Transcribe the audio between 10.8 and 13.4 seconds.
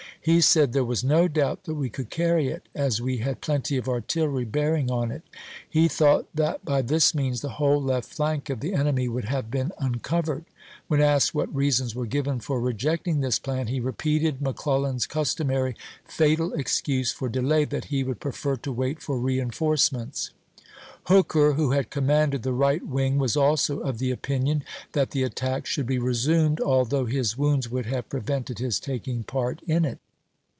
When asked what T^Sonf, reasons were given for rejecting this